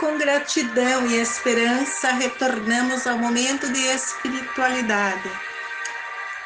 [0.00, 5.30] Com gratidão e esperança, retornamos ao momento de espiritualidade.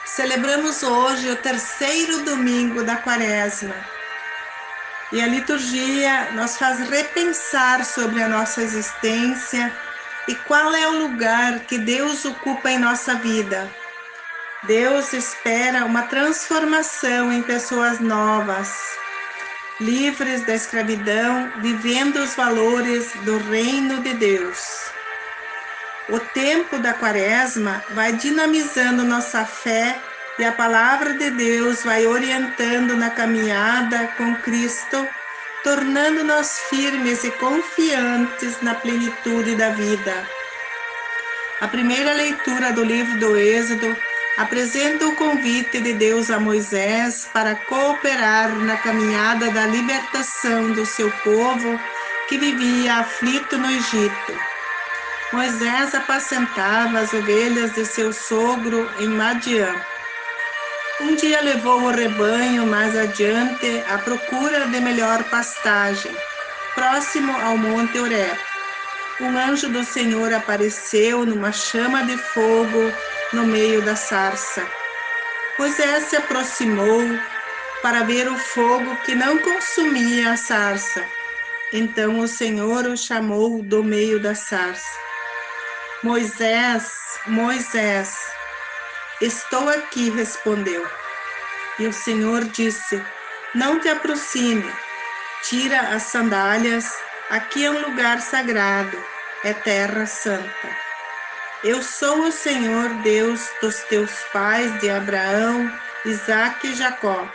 [0.05, 3.77] Celebramos hoje o terceiro domingo da quaresma.
[5.13, 9.73] E a liturgia nos faz repensar sobre a nossa existência
[10.27, 13.71] e qual é o lugar que Deus ocupa em nossa vida.
[14.65, 18.75] Deus espera uma transformação em pessoas novas,
[19.81, 24.65] livres da escravidão, vivendo os valores do reino de Deus.
[26.09, 29.99] O tempo da quaresma vai dinamizando nossa fé
[30.39, 35.09] e a palavra de Deus vai orientando na caminhada com Cristo,
[35.63, 40.27] tornando-nos firmes e confiantes na plenitude da vida.
[41.61, 43.97] A primeira leitura do livro do Êxodo
[44.37, 51.11] apresenta o convite de Deus a Moisés para cooperar na caminhada da libertação do seu
[51.23, 51.79] povo
[52.29, 54.39] que vivia aflito no Egito.
[55.33, 59.75] Moisés apacentava as ovelhas de seu sogro em Madian.
[61.01, 66.15] Um dia levou o rebanho mais adiante à procura de melhor pastagem,
[66.75, 68.39] próximo ao Monte Oreb.
[69.21, 72.93] Um anjo do Senhor apareceu numa chama de fogo
[73.35, 74.65] no meio da sarça.
[75.59, 77.03] Moisés se aproximou
[77.83, 81.05] para ver o fogo que não consumia a sarça.
[81.73, 84.99] Então o Senhor o chamou do meio da sarça.
[86.03, 86.93] Moisés,
[87.27, 88.17] Moisés,
[89.21, 90.87] estou aqui, respondeu.
[91.79, 93.03] E o Senhor disse:
[93.55, 94.71] Não te aproxime,
[95.43, 96.87] tira as sandálias,
[97.31, 98.97] aqui é um lugar sagrado,
[99.43, 100.84] é terra santa.
[101.65, 105.73] Eu sou o Senhor Deus dos teus pais, de Abraão,
[106.05, 107.27] Isaque e Jacó.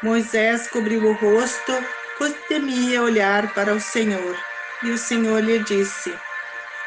[0.00, 1.72] Moisés cobriu o rosto,
[2.16, 4.36] pois temia olhar para o Senhor.
[4.84, 6.16] E o Senhor lhe disse: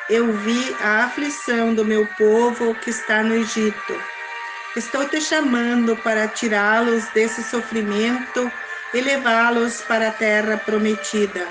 [0.10, 4.02] Eu vi a aflição do meu povo que está no Egito.
[4.78, 8.50] Estou te chamando para tirá-los desse sofrimento
[8.94, 11.46] e levá-los para a terra prometida.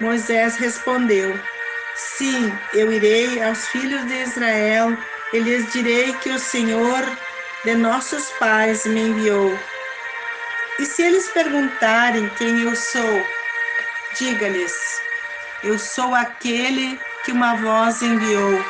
[0.00, 1.38] Moisés respondeu:
[1.96, 4.96] Sim, eu irei aos filhos de Israel
[5.32, 7.04] e lhes direi que o Senhor
[7.64, 9.56] de nossos pais me enviou.
[10.80, 13.24] E se eles perguntarem quem eu sou,
[14.18, 14.72] diga-lhes:
[15.62, 18.64] Eu sou aquele que uma voz enviou.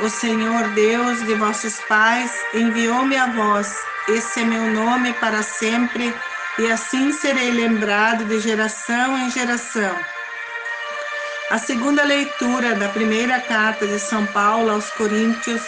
[0.00, 3.74] O Senhor Deus de vossos pais enviou-me a vós.
[4.06, 6.14] Esse é meu nome para sempre,
[6.58, 9.98] e assim serei lembrado de geração em geração.
[11.48, 15.62] A segunda leitura da primeira carta de São Paulo aos Coríntios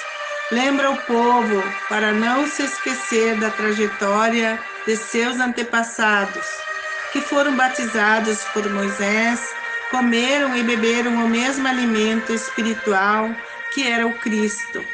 [0.51, 6.45] lembra o povo para não se esquecer da trajetória de seus antepassados,
[7.13, 9.41] que foram batizados por Moisés,
[9.89, 13.31] comeram e beberam o mesmo alimento espiritual
[13.73, 14.85] que era o Cristo.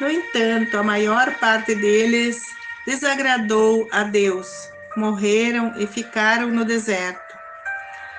[0.00, 2.46] No entanto, a maior parte deles
[2.86, 7.31] desagradou a Deus, morreram e ficaram no deserto.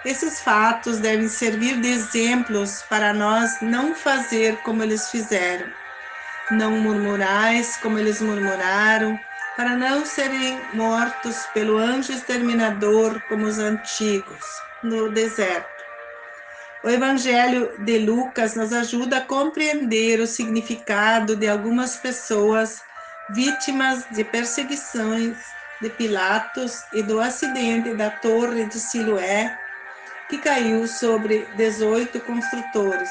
[0.05, 5.71] Esses fatos devem servir de exemplos para nós não fazer como eles fizeram.
[6.51, 9.17] Não murmurais como eles murmuraram,
[9.55, 14.43] para não serem mortos pelo anjo exterminador como os antigos
[14.83, 15.71] no deserto.
[16.83, 22.81] O Evangelho de Lucas nos ajuda a compreender o significado de algumas pessoas
[23.29, 25.37] vítimas de perseguições
[25.81, 29.57] de Pilatos e do acidente da Torre de Siloé
[30.33, 33.07] que caiu sobre 18 construtores.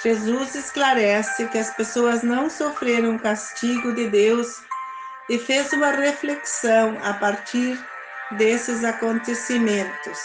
[0.00, 4.62] Jesus esclarece que as pessoas não sofreram castigo de Deus
[5.28, 7.76] e fez uma reflexão a partir
[8.32, 10.20] desses acontecimentos.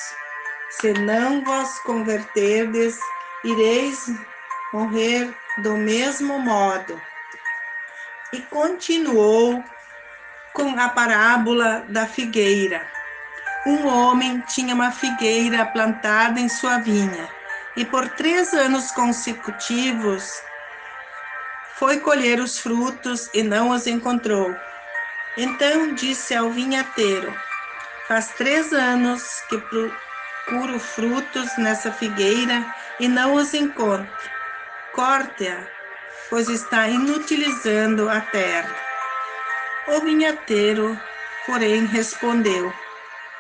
[0.70, 3.00] Se não vos converterdes,
[3.44, 4.06] ireis
[4.72, 7.02] morrer do mesmo modo.
[8.32, 9.64] E continuou
[10.54, 12.97] com a parábola da figueira.
[13.68, 17.28] Um homem tinha uma figueira plantada em sua vinha
[17.76, 20.24] e por três anos consecutivos
[21.76, 24.56] foi colher os frutos e não os encontrou.
[25.36, 27.36] Então disse ao vinhateiro:
[28.08, 32.66] Faz três anos que procuro frutos nessa figueira
[33.02, 34.32] e não os encontro.
[34.94, 35.68] Corte-a,
[36.30, 38.74] pois está inutilizando a terra.
[39.90, 40.98] O vinhateiro,
[41.46, 42.74] porém, respondeu: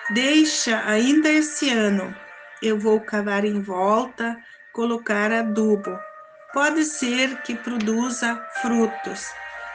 [0.09, 2.15] Deixa ainda esse ano.
[2.62, 4.38] Eu vou cavar em volta,
[4.71, 6.00] colocar adubo.
[6.54, 9.27] Pode ser que produza frutos.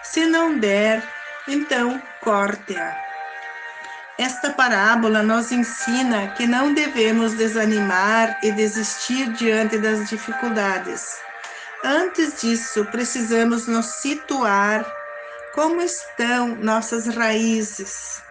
[0.02, 1.02] Se não der,
[1.46, 2.96] então corte-a.
[4.18, 11.20] Esta parábola nos ensina que não devemos desanimar e desistir diante das dificuldades.
[11.84, 14.86] Antes disso, precisamos nos situar
[15.54, 18.22] como estão nossas raízes.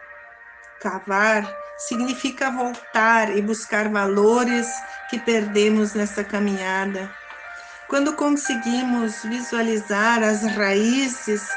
[0.80, 4.68] Cavar significa voltar e buscar valores
[5.10, 7.10] que perdemos nessa caminhada.
[7.88, 11.48] Quando conseguimos visualizar as raízes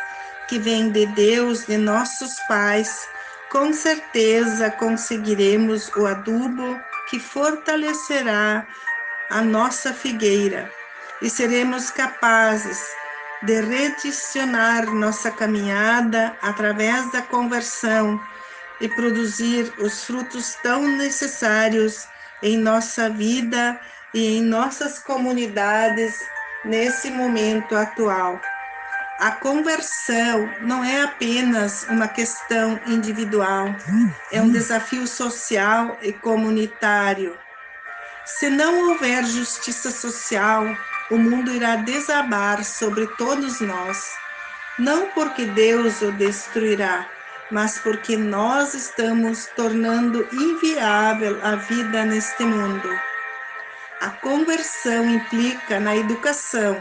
[0.49, 3.09] que vêm de Deus, de nossos pais,
[3.51, 8.67] com certeza conseguiremos o adubo que fortalecerá
[9.31, 10.71] a nossa figueira
[11.23, 12.85] e seremos capazes
[13.43, 18.21] de redicionar nossa caminhada através da conversão
[18.85, 22.07] e produzir os frutos tão necessários
[22.43, 23.81] em nossa vida
[24.13, 26.21] e em nossas comunidades
[26.67, 28.39] nesse momento atual.
[29.19, 33.75] A conversão não é apenas uma questão individual,
[34.31, 37.39] é um desafio social e comunitário.
[38.27, 40.67] Se não houver justiça social,
[41.11, 44.05] o mundo irá desabar sobre todos nós,
[44.79, 47.09] não porque Deus o destruirá,
[47.55, 52.91] mas porque nós estamos tornando inviável a vida neste mundo.
[54.01, 56.77] A conversão implica na educação.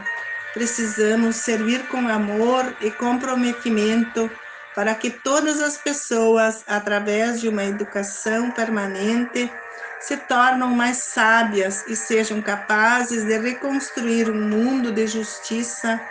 [0.51, 4.31] Precisamos servir com amor e comprometimento
[4.73, 9.51] para que todas as pessoas, através de uma educação permanente,
[9.99, 16.01] se tornam mais sábias e sejam capazes de reconstruir um mundo de justiça,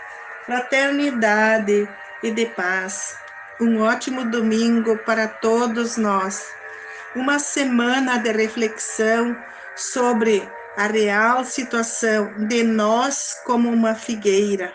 [0.47, 1.89] fraternidade
[2.23, 3.21] e de paz.
[3.61, 6.47] Um ótimo domingo para todos nós.
[7.15, 9.37] Uma semana de reflexão
[9.77, 14.73] sobre a real situação de nós como uma figueira.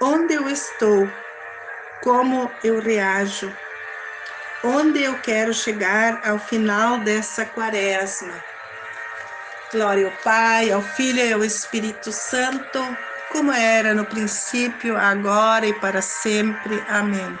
[0.00, 1.10] Onde eu estou?
[2.02, 3.52] Como eu reajo?
[4.64, 8.42] Onde eu quero chegar ao final dessa quaresma?
[9.72, 12.78] Glória ao Pai, ao Filho e ao Espírito Santo,
[13.30, 16.84] como era no princípio, agora e para sempre.
[16.88, 17.40] Amém.